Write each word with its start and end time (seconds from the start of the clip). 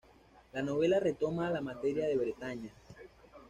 La 0.53 0.63
novela 0.63 0.99
retoma 0.99 1.51
la 1.51 1.61
materia 1.61 2.07
de 2.07 2.17
Bretaña. 2.17 2.73